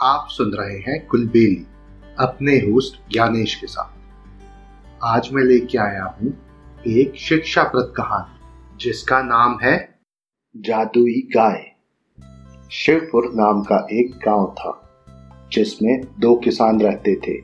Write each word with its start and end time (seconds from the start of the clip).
आप 0.00 0.26
सुन 0.30 0.50
रहे 0.54 0.78
हैं 0.78 1.06
कुलबेली 1.06 1.66
अपने 2.18 2.52
होस्ट 2.52 3.12
ज्ञानेश 3.12 3.54
के 3.54 3.66
साथ। 3.66 5.00
आज 5.04 5.28
मैं 5.32 5.42
लेके 5.44 5.78
आया 5.78 6.04
हूँ 6.04 6.32
एक 6.86 7.16
शिक्षाप्रद 7.16 7.94
कहानी 7.96 8.76
जिसका 8.80 9.22
नाम 9.22 9.58
है 9.62 9.98
जादुई 10.56 11.28
गाय। 11.34 11.64
शिवपुर 12.70 13.30
नाम 13.34 13.62
का 13.62 13.86
एक 13.92 14.10
गाँव 14.26 14.54
था 14.58 14.90
जिसमें 15.52 16.00
दो 16.20 16.34
किसान 16.36 16.80
रहते 16.80 17.14
थे। 17.14 17.38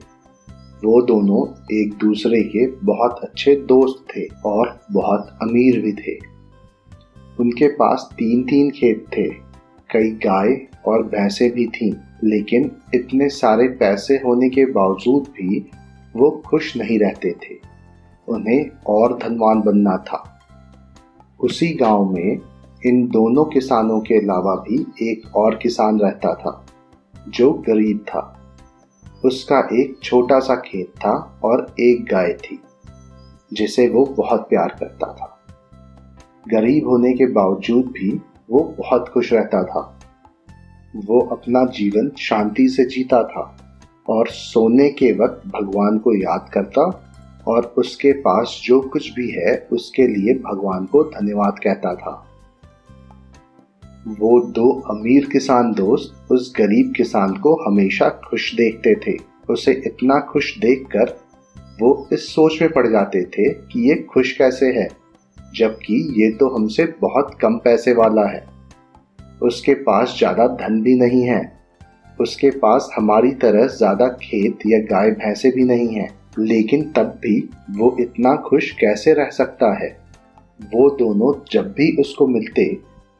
वो 0.84 1.02
दोनों 1.02 1.42
एक 1.82 1.94
दूसरे 1.94 2.42
के 2.42 2.66
बहुत 2.66 3.20
अच्छे 3.22 3.56
दोस्त 3.56 4.16
थे 4.16 4.26
और 4.46 4.80
बहुत 4.92 5.38
अमीर 5.42 5.80
भी 5.80 5.92
थे। 5.92 6.18
उनके 7.40 7.68
पास 7.68 8.08
तीन 8.12 8.44
तीन 8.44 8.70
खेत 8.70 9.06
थे 9.16 9.28
कई 9.90 10.10
गाय 10.10 10.68
और 10.86 11.02
भैंसे 11.02 11.50
भी 11.50 11.66
थीं, 11.66 11.92
लेकिन 12.24 12.70
इतने 12.94 13.28
सारे 13.28 13.68
पैसे 13.68 14.14
होने 14.14 14.48
के 14.48 14.64
बावजूद 14.66 15.22
भी 15.22 15.70
वो 16.16 16.42
खुश 16.46 16.76
नहीं 16.76 16.98
रहते 16.98 17.32
थे। 17.32 17.58
उन्हें 18.28 18.70
और 18.86 19.18
धनवान 19.18 19.60
बनना 19.60 19.96
था। 19.96 20.40
उसी 21.40 21.74
गाँव 21.74 22.10
में 22.10 22.38
इन 22.86 23.08
दोनों 23.08 23.44
किसानों 23.44 24.00
के 24.00 24.14
अलावा 24.14 24.54
भी 24.54 24.86
एक 25.10 25.36
और 25.36 25.54
किसान 25.54 25.98
रहता 25.98 26.34
था, 26.34 26.66
जो 27.28 27.52
गरीब 27.52 27.98
था। 27.98 28.40
उसका 29.24 29.58
एक 29.58 29.98
छोटा 30.02 30.38
सा 30.38 30.54
खेत 30.54 30.86
था 30.86 31.40
और 31.44 31.74
एक 31.80 32.04
गाय 32.04 32.32
थी, 32.32 32.62
जिसे 33.52 33.88
वो 33.88 34.04
बहुत 34.04 34.40
प्यार 34.40 34.76
करता 34.80 35.12
था। 35.12 35.38
गरीब 36.48 36.88
होने 36.88 37.12
के 37.12 37.26
बावजूद 37.26 37.86
भी 37.86 38.20
वो 38.50 38.74
बहुत 38.78 39.08
खुश 39.08 39.32
रहता 39.32 39.64
था। 39.64 39.93
वो 40.96 41.20
अपना 41.32 41.64
जीवन 41.66 42.10
शांति 42.18 42.68
से 42.68 42.84
जीता 42.84 43.22
था 43.22 43.56
और 44.08 44.28
सोने 44.28 44.88
के 44.88 45.12
वक्त 45.12 45.46
भगवान 45.48 45.98
को 45.98 46.14
याद 46.14 46.48
करता 46.54 46.82
और 47.46 47.74
उसके 47.78 48.12
पास 48.12 48.60
जो 48.64 48.80
कुछ 48.80 49.12
भी 49.14 49.30
है, 49.30 49.56
उसके 49.72 50.06
लिए 50.06 50.34
भगवान 50.34 50.86
को 50.86 51.02
धन्यवाद 51.04 51.58
कहता 51.58 51.94
था। 51.94 52.12
वो 54.20 54.40
दो 54.40 54.70
अमीर 54.90 55.28
किसान 55.32 55.72
दोस्त 55.72 56.32
उस 56.32 56.52
गरीब 56.58 56.92
किसान 56.96 57.36
को 57.36 57.54
हमेशा 57.64 58.08
खुश 58.08 58.54
देखते 58.54 58.94
थे। 58.94 59.16
उसे 59.50 59.72
इतना 59.86 60.18
खुश 60.20 60.58
देखकर 60.58 61.16
वो 61.82 62.08
इस 62.12 62.28
सोच 62.28 62.60
में 62.62 62.70
पड़ 62.72 62.86
जाते 62.86 63.24
थे 63.24 63.48
कि 63.50 63.88
ये 63.88 63.94
खुश 64.02 64.32
कैसे 64.32 64.66
है, 64.66 64.88
जबकि 65.56 65.94
ये 66.22 66.30
तो 66.30 66.48
हमसे 66.48 66.84
बहुत 67.00 67.36
कम 67.40 67.56
पैसे 67.56 67.94
वाला 67.94 68.26
है। 68.26 68.53
उसके 69.42 69.74
पास 69.74 70.14
ज़्यादा 70.18 70.46
धन 70.56 70.80
भी 70.82 70.94
नहीं 70.94 71.22
है। 71.22 71.42
उसके 72.20 72.50
पास 72.50 72.88
हमारी 72.96 73.30
तरह 73.34 73.66
ज़्यादा 73.66 74.08
खेत 74.22 74.58
या 74.66 74.78
गाय 74.86 75.10
भैंसे 75.10 75.50
भी 75.50 75.64
नहीं 75.64 75.88
है, 75.88 76.08
लेकिन 76.38 76.82
तब 76.92 77.18
भी 77.22 77.38
वो 77.70 77.96
इतना 78.00 78.34
खुश 78.36 78.70
कैसे 78.70 79.12
रह 79.14 79.30
सकता 79.30 79.72
है? 79.74 79.90
वो 80.74 80.88
दोनों 80.90 81.32
जब 81.52 81.72
भी 81.72 81.90
उसको 82.00 82.26
मिलते, 82.26 82.66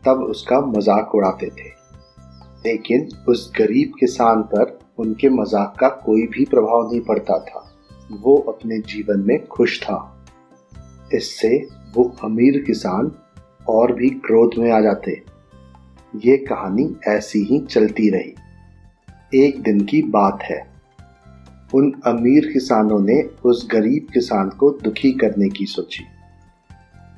तब 0.05 0.23
उसका 0.23 0.61
मज़ाक 0.61 1.15
उड़ाते 1.15 1.47
थे। 1.49 1.69
लेकिन 2.67 3.09
उस 3.29 3.53
गरीब 3.59 3.93
किसान 4.01 4.43
पर 4.55 4.79
उनके 4.99 5.29
मज़ाक 5.29 5.77
का 5.81 5.89
कोई 6.05 6.27
भी 6.27 6.45
प्रभाव 6.45 6.89
नहीं 6.91 7.01
पड़ता 7.01 7.39
था। 7.39 7.71
वो 8.13 8.37
अपने 8.49 8.79
जीवन 8.79 9.25
में 9.27 9.47
खुश 9.47 9.81
था। 9.83 9.99
इससे 11.15 11.57
वो 11.95 12.05
अमीर 12.25 12.63
किसान 12.67 13.11
और 13.69 13.93
भी 13.93 14.09
क्रोध 14.27 14.59
में 14.59 14.71
आ 14.73 14.81
जाते। 14.81 15.23
ये 16.15 16.37
कहानी 16.37 16.97
ऐसी 17.09 17.45
ही 17.45 17.59
चलती 17.61 18.11
रही। 18.11 18.35
एक 19.45 19.63
दिन 19.63 19.81
की 19.81 20.03
बात 20.03 20.39
है। 20.43 20.67
उन 21.75 21.93
अमीर 22.07 22.51
किसानों 22.53 23.01
ने 23.01 23.23
उस 23.45 23.69
गरीब 23.73 24.07
किसान 24.15 24.49
को 24.49 24.71
दुखी 24.71 25.13
करने 25.13 25.49
की 25.49 25.67
सोची। 25.67 26.05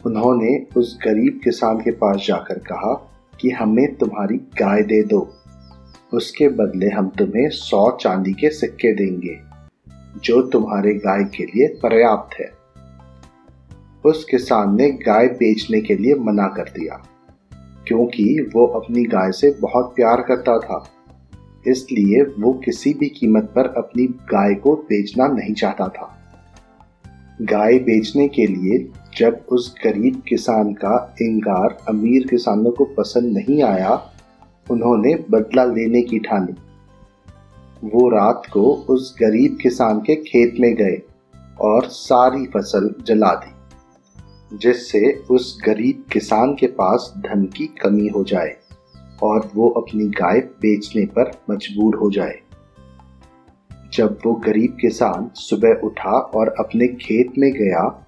उन्होंने 0.06 0.66
उस 0.76 0.98
गरीब 1.04 1.40
किसान 1.44 1.78
के 1.78 1.90
पास 1.90 2.24
जाकर 2.26 2.58
कहा 2.58 3.10
कि 3.40 3.50
हमें 3.50 3.94
तुम्हारी 3.94 4.36
गाय 4.36 4.82
दे 4.82 5.02
दो। 5.02 5.34
उसके 6.12 6.48
बदले 6.48 6.88
हम 6.88 7.08
तुम्हें 7.08 7.48
सौ 7.48 7.98
चांदी 8.00 8.32
के 8.32 8.50
सिक्के 8.50 8.94
देंगे, 8.94 9.38
जो 10.24 10.42
तुम्हारे 10.42 10.94
गाय 10.94 11.24
के 11.24 11.44
लिए 11.44 11.68
पर्याप्त 11.68 12.40
है। 12.40 12.50
उस 14.04 14.24
किसान 14.24 14.76
ने 14.76 14.90
गाय 14.90 15.26
बेचने 15.26 15.80
के 15.80 15.94
लिए 15.94 16.14
मना 16.14 16.46
कर 16.46 16.62
दिया। 16.62 17.06
क्योंकि 17.86 18.50
वो 18.54 18.66
अपनी 18.66 19.04
गाय 19.04 19.32
से 19.32 19.50
बहुत 19.60 19.92
प्यार 19.96 20.22
करता 20.22 20.58
था। 20.58 20.88
इसलिए 21.66 22.22
वो 22.22 22.52
किसी 22.52 22.94
भी 22.94 23.08
कीमत 23.08 23.44
पर 23.44 23.66
अपनी 23.66 24.06
गाय 24.06 24.54
को 24.54 24.76
बेचना 24.76 25.26
नहीं 25.26 25.54
चाहता 25.54 25.88
था। 25.88 26.12
गाय 27.42 27.78
बेचने 27.78 28.28
के 28.28 28.46
लिए 28.46 28.92
जब 29.18 29.44
उस 29.52 29.74
गरीब 29.84 30.22
किसान 30.28 30.72
का 30.72 31.14
इंकार 31.22 31.78
अमीर 31.88 32.26
किसानों 32.26 32.70
को 32.70 32.84
पसंद 32.84 33.38
नहीं 33.38 33.62
आया, 33.62 34.10
उन्होंने 34.70 35.14
बदला 35.30 35.64
लेने 35.64 36.02
की 36.02 36.18
ठानी। 36.18 36.54
वो 37.84 38.08
रात 38.08 38.42
को 38.52 38.62
उस 38.62 39.16
गरीब 39.22 39.58
किसान 39.62 39.98
के 40.00 40.16
खेत 40.16 40.54
में 40.60 40.74
गए 40.74 41.02
और 41.60 41.84
सारी 41.84 42.46
फ़सल 42.46 42.94
जला 43.06 43.34
दी। 43.34 43.55
जिससे 44.54 45.12
उस 45.30 45.62
गरीब 45.66 46.04
किसान 46.12 46.54
के 46.54 46.66
पास 46.66 47.12
धन 47.16 47.44
की 47.44 47.66
कमी 47.66 48.08
हो 48.08 48.24
जाए 48.24 48.56
और 49.22 49.50
वो 49.54 49.68
अपनी 49.70 50.04
गाय 50.04 50.38
बेचने 50.38 51.06
पर 51.06 51.30
मजबूर 51.50 51.96
हो 51.96 52.10
जाए। 52.10 52.40
जब 53.92 54.18
वो 54.26 54.32
गरीब 54.32 54.76
किसान 54.80 55.30
सुबह 55.34 55.80
उठा 55.84 56.10
और 56.10 56.48
अपने 56.48 56.88
खेत 56.88 57.32
में 57.38 57.52
गया 57.52 58.02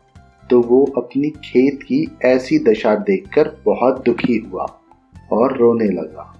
तो 0.51 0.61
वो 0.61 0.85
अपनी 0.97 1.31
खेत 1.31 1.83
की 1.83 2.19
ऐसी 2.23 2.59
दशा 2.59 2.95
देखकर 2.95 3.63
बहुत 3.65 4.05
दुखी 4.05 4.37
हुआ 4.39 4.67
और 5.33 5.57
रोने 5.57 5.85
लगा। 5.85 6.35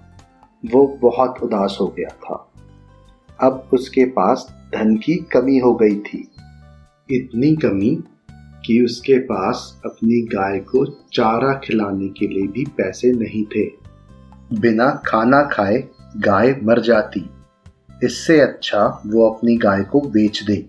वो 0.71 0.97
बहुत 1.01 1.35
उदास 1.43 1.77
हो 1.81 1.87
गया 1.87 2.09
था। 2.09 2.51
अब 3.39 3.69
उसके 3.73 4.05
पास 4.05 4.47
धन 4.75 4.95
की 4.95 5.15
कमी 5.15 5.57
हो 5.57 5.73
गई 5.73 5.95
थी। 5.95 6.31
इतनी 7.11 7.55
कमी 7.55 8.03
कि 8.65 8.81
उसके 8.81 9.19
पास 9.19 9.81
अपनी 9.85 10.21
गाय 10.21 10.59
को 10.59 10.85
चारा 10.85 11.53
खिलाने 11.53 12.07
के 12.07 12.27
लिए 12.27 12.47
भी 12.47 12.65
पैसे 12.65 13.11
नहीं 13.11 13.43
थे। 13.43 13.65
बिना 14.59 15.03
खाना 15.05 15.43
खाए 15.43 15.83
गाय 16.17 16.55
मर 16.63 16.81
जाती। 16.81 17.29
इससे 18.03 18.39
अच्छा 18.39 19.01
वो 19.05 19.29
अपनी 19.29 19.57
गाय 19.57 19.83
को 19.83 20.01
बेच 20.01 20.43
दे। 20.43 20.65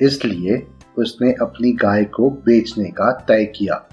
इसलिए 0.00 0.66
उसने 0.98 1.32
अपनी 1.32 1.72
गाय 1.72 2.04
को 2.04 2.30
बेचने 2.30 2.84
का 2.84 3.12
तय 3.12 3.44
किया। 3.44 3.88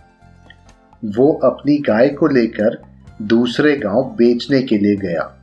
वो 1.06 1.34
अपनी 1.34 1.78
गाय 1.78 2.10
को 2.10 2.28
लेकर 2.28 2.82
दूसरे 3.22 3.78
गाँव 3.78 4.16
बेचने 4.18 4.62
के 4.62 4.78
लिए 4.78 4.96
गया। 4.96 5.36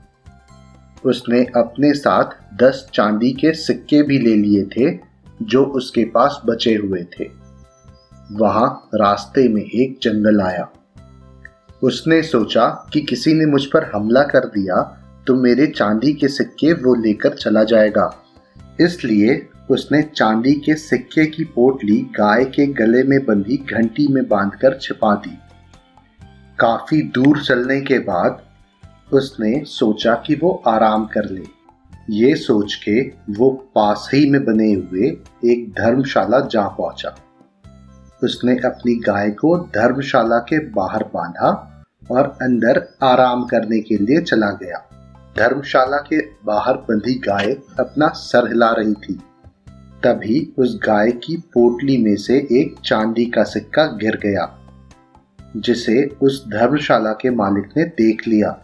उसने 1.05 1.45
अपने 1.45 1.93
साथ 1.95 2.57
दस 2.57 2.91
चांदी 2.95 3.33
के 3.33 3.53
सिक्के 3.53 4.03
भी 4.03 4.19
ले 4.19 4.35
लिए 4.35 4.65
थे, 4.65 4.99
जो 5.43 5.65
उसके 5.65 6.05
पास 6.05 6.43
बचे 6.47 6.75
हुए 6.75 7.03
थे। 7.03 7.46
वहाँ 8.33 8.69
रास्ते 8.95 9.49
में 9.49 9.63
एक 9.63 9.99
जंगल 10.03 10.41
आया। 10.41 10.69
उसने 11.83 12.23
सोचा 12.23 12.67
कि 12.93 13.01
किसी 13.01 13.35
ने 13.35 13.47
मुझ 13.47 13.65
पर 13.67 13.91
हमला 13.95 14.23
कर 14.23 14.47
दिया 14.49 14.83
तो 15.27 15.35
मेरे 15.35 15.67
चांदी 15.67 16.13
के 16.13 16.29
सिक्के 16.29 16.73
वो 16.73 16.95
लेकर 16.95 17.35
चला 17.35 17.63
जाएगा। 17.65 18.11
इसलिए 18.81 19.49
उसने 19.71 20.03
चांदी 20.03 20.53
के 20.55 20.75
सिक्के 20.75 21.27
की 21.27 21.45
पोटली 21.45 21.99
गाय 22.17 22.45
के 22.45 22.67
गले 22.75 23.03
में 23.03 23.19
बंधी 23.27 23.57
घंटी 23.73 24.07
में 24.09 24.23
बांधकर 24.29 24.79
छिपा 24.79 25.15
दी। 25.17 25.37
काफ़ी 26.59 27.03
दूर 27.15 27.43
चलने 27.43 27.81
के 27.81 27.99
बाद 27.99 28.43
उसने 29.13 29.63
सोचा 29.65 30.15
कि 30.27 30.35
वो 30.35 30.51
आराम 30.67 31.07
कर 31.07 31.29
ले। 31.31 31.45
ये 32.11 32.35
सोच 32.37 32.75
के 32.75 33.01
वो 33.33 33.51
पास 33.75 34.09
ही 34.15 34.29
में 34.31 34.45
बने 34.45 34.73
हुए 34.73 35.09
एक 35.53 35.71
धर्मशाला 35.79 36.41
जा 36.41 36.67
पहुँचा। 36.69 37.17
उसने 38.23 38.57
अपनी 38.65 38.95
गाय 38.97 39.31
को 39.31 39.57
धर्मशाला 39.75 40.39
के 40.39 40.59
बाहर 40.71 41.03
बांधा 41.05 41.51
और 42.11 42.27
अंदर 42.43 42.83
आराम 43.03 43.45
करने 43.45 43.81
के 43.81 43.97
लिए 43.97 44.21
चला 44.21 44.51
गया। 44.53 44.79
धर्मशाला 45.37 45.97
के 46.09 46.21
बाहर 46.45 46.75
बंधी 46.89 47.15
गाय 47.19 47.53
अपना 47.81 48.09
सर 48.09 48.49
हिला 48.49 48.71
रही 48.71 48.95
थी। 48.95 49.15
तभी 50.05 50.41
उस 50.59 50.79
गाय 50.85 51.11
की 51.25 51.37
पोटली 51.55 51.97
में 51.99 52.17
से 52.17 52.37
एक 52.53 52.75
चांदी 52.85 53.25
का 53.27 53.43
सिक्का 53.45 53.85
गिर 53.97 54.17
गया, 54.17 54.47
जिसे 55.57 56.05
उस 56.23 56.45
धर्मशाला 56.49 57.13
के 57.13 57.31
मालिक 57.31 57.77
ने 57.77 57.85
देख 57.85 58.27
लिया। 58.29 58.59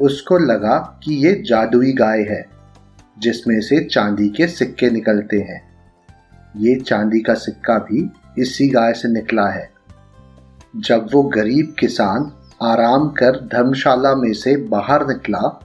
उसको 0.00 0.38
लगा 0.38 0.78
कि 1.04 1.14
ये 1.26 1.32
जादुई 1.46 1.92
गाय 1.92 2.22
है, 2.22 2.44
जिसमें 3.18 3.60
से 3.60 3.84
चांदी 3.84 4.28
के 4.28 4.46
सिक्के 4.46 4.90
निकलते 4.90 5.38
हैं। 5.40 5.60
ये 6.56 6.74
चांदी 6.76 7.20
का 7.20 7.34
सिक्का 7.34 7.78
भी 7.80 8.10
इसी 8.38 8.68
गाय 8.68 8.92
से 8.92 9.12
निकला 9.12 9.46
है। 9.46 9.72
जब 10.76 11.06
वो 11.12 11.22
गरीब 11.22 11.74
किसान 11.78 12.32
आराम 12.62 13.08
कर 13.08 13.30
धर्मशाला 13.30 14.14
में 14.14 14.32
से 14.32 14.56
बाहर 14.56 15.06
निकला, 15.06 15.60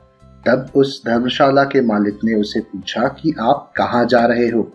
तब 0.48 0.72
उस 0.76 1.06
धर्मशाला 1.06 1.64
के 1.64 1.82
मालिक 1.82 2.20
ने 2.24 2.34
उसे 2.34 2.60
पूछा 2.60 3.08
कि 3.08 3.36
आप 3.40 3.74
कहाँ 3.78 4.06
जा 4.06 4.26
रहे 4.26 4.48
हो? 4.48 4.74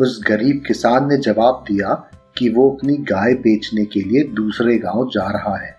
उस 0.00 0.24
गरीब 0.28 0.64
किसान 0.66 1.08
ने 1.08 1.16
जवाब 1.16 1.64
दिया 1.68 2.10
कि 2.38 2.48
वो 2.48 2.70
अपनी 2.70 2.96
गाय 2.96 3.34
बेचने 3.34 3.84
के 3.84 4.00
लिए 4.00 4.24
दूसरे 4.24 4.78
गाँव 4.78 5.10
जा 5.12 5.30
रहा 5.30 5.56
है। 5.56 5.76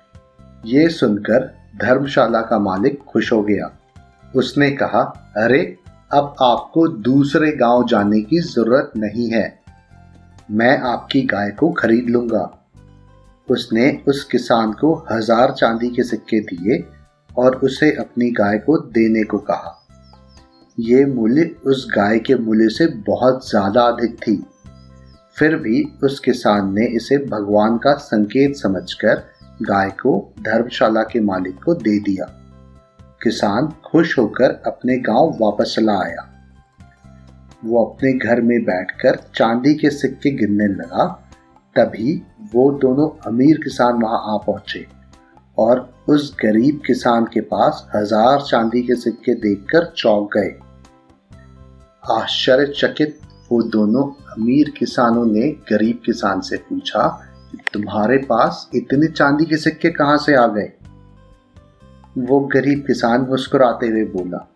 ये 0.66 0.90
सुनकर 0.90 1.58
धर्मशाला 1.82 2.42
का 2.42 2.60
मालिक 2.60 3.04
खुश 3.04 3.34
हो 3.34 3.44
गया। 3.44 3.72
उसने 4.36 4.72
कहा, 4.72 5.34
अरे, 5.38 5.78
अब 6.14 6.36
आपको 6.42 6.88
दूसरे 6.88 7.52
गाँव 7.52 7.88
जाने 7.88 8.22
की 8.22 8.40
ज़रूरत 8.40 8.92
नहीं 8.98 9.30
है। 9.30 9.63
मैं 10.52 10.78
आपकी 10.78 11.22
गाय 11.22 11.50
को 11.50 11.72
खरीद 11.72 12.10
लूँगा। 12.10 12.50
उसने 13.48 13.90
उस 14.08 14.24
किसान 14.24 14.72
को 14.72 14.94
हज़ार 15.12 15.52
चांदी 15.52 15.90
के 15.90 16.04
सिक्के 16.04 16.40
दिए 16.40 16.84
और 17.38 17.56
उसे 17.56 17.92
अपनी 17.92 18.30
गाय 18.32 18.58
को 18.58 18.78
देने 18.78 19.24
को 19.24 19.38
कहा। 19.38 19.80
ये 20.78 21.06
मूल्य 21.06 21.50
उस 21.66 21.88
गाय 21.96 22.20
के 22.20 22.36
मूल्य 22.36 22.70
से 22.70 22.88
बहुत 23.08 23.50
ज़्यादा 23.50 23.82
अधिक 23.82 24.16
थी। 24.18 24.36
फिर 25.38 25.56
भी 25.56 25.84
उस 26.04 26.20
किसान 26.20 26.74
ने 26.74 26.86
इसे 26.88 27.18
भगवान 27.26 27.78
का 27.78 27.94
संकेत 27.94 28.56
समझकर 28.56 29.24
गाय 29.62 29.90
को 30.02 30.34
धर्मशाला 30.40 31.04
के 31.04 31.20
मालिक 31.20 31.64
को 31.64 31.74
दे 31.74 31.98
दिया। 32.00 32.26
किसान 33.22 33.74
खुश 33.86 34.18
होकर 34.20 34.62
अपने 34.68 34.98
गाँव 34.98 35.38
वापस 35.42 35.74
चला 35.76 36.00
आया। 36.00 36.30
वो 37.64 37.84
अपने 37.86 38.12
घर 38.20 38.42
में 38.42 38.60
बैठकर 38.64 39.18
चांदी 39.36 39.74
के 39.74 39.90
सिक्के 39.90 40.32
गिनने 40.32 40.68
लगा। 40.68 41.06
तभी 41.76 42.22
वो 42.54 42.72
दोनों 42.72 43.10
अमीर 43.28 43.60
किसान 43.64 44.02
वहाँ 44.02 44.20
आ 44.34 44.38
पहुँचे 44.38 44.86
और 45.58 45.90
उस 46.10 46.36
गरीब 46.42 46.82
किसान 46.88 47.26
के 47.26 47.42
पास 47.42 47.88
हज़ार 47.96 48.42
चांदी 48.42 48.82
के 48.84 48.96
सिक्के 48.96 49.34
देखकर 49.42 49.86
चौंक 49.98 50.30
गए। 50.38 50.54
आश्चर्यचकित 52.14 53.20
वो 53.52 53.62
दोनों 53.64 54.04
अमीर 54.34 54.74
किसानों 54.78 55.26
ने 55.26 55.50
गरीब 55.70 56.02
किसान 56.06 56.42
से 56.42 56.58
पूछा 56.60 57.08
कि 57.52 57.58
तुम्हारे 57.74 58.18
पास 58.30 58.70
इतने 58.76 59.08
चांदी 59.08 59.46
के 59.46 59.58
सिक्के 59.58 59.90
कहाँ 59.92 60.18
से 60.18 60.36
आ 60.36 60.48
गए? 60.48 60.72
वो 62.20 62.40
गरीब 62.54 62.84
किसान 62.88 63.22
मुस्कुराते 63.22 63.88
हुए 63.88 64.04
बोला 64.08 64.48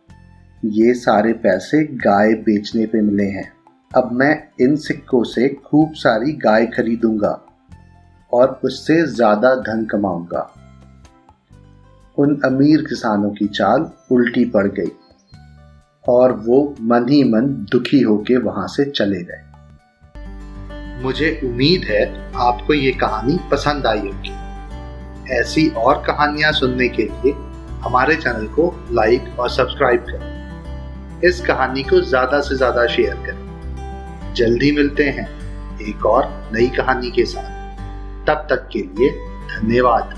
ये 0.66 0.94
सारे 0.94 1.32
पैसे 1.34 1.84
गाय 1.96 2.34
बेचने 2.44 2.86
पे 2.86 3.02
मिले 3.02 3.24
हैं। 3.24 3.52
अब 3.92 4.10
मैं 4.12 4.34
इन 4.62 4.76
सिक्कों 4.76 5.24
से 5.24 5.48
खूब 5.66 5.92
सारी 5.94 6.32
गाय 6.36 6.66
खरीदूँगा 6.66 7.32
और 8.32 8.60
उससे 8.66 8.96
ज़्यादा 9.08 9.54
धन 9.56 9.86
कमाऊँगा। 9.86 10.42
उन 12.18 12.34
अमीर 12.46 12.82
किसानों 12.82 13.30
की 13.30 13.48
चाल 13.48 13.90
उल्टी 14.12 14.46
पड़ 14.46 14.66
गई 14.70 14.92
और 16.06 16.34
वो 16.48 16.60
मन 16.82 17.06
ही 17.10 17.24
मन 17.24 17.48
दुखी 17.72 18.02
होके 18.02 18.38
वहाँ 18.38 18.68
से 18.68 18.86
चले 18.92 19.22
गए। 19.24 19.44
मुझे 21.04 21.30
उम्मीद 21.44 21.84
है 21.84 22.06
आपको 22.42 22.74
ये 22.74 22.92
कहानी 22.92 23.38
पसंद 23.52 23.88
आई 23.88 24.00
होगी। 24.00 25.34
ऐसी 25.34 25.68
और 25.78 26.04
कहानियाँ 26.08 26.52
सुनने 26.52 26.88
के 26.90 27.04
लिए 27.04 27.34
हमारे 27.84 28.16
चैनल 28.16 28.48
को 28.48 28.74
लाइक 28.92 29.40
और 29.40 29.50
सब्सक्राइब 29.50 30.06
करें। 30.10 30.27
इस 31.26 31.40
कहानी 31.42 31.84
को 31.84 32.00
ज़्यादा 32.02 32.40
से 32.40 32.56
ज़्यादा 32.56 32.86
शेयर 32.88 33.16
करें। 33.16 34.34
जल्दी 34.34 34.72
मिलते 34.72 35.04
हैं 35.04 35.28
एक 35.82 36.06
और 36.06 36.26
नई 36.54 36.68
कहानी 36.68 37.12
के 37.12 37.26
साथ। 37.26 38.26
तब 38.28 38.48
तक 38.50 38.68
के 38.74 38.80
लिए 38.80 39.10
धन्यवाद। 39.50 40.14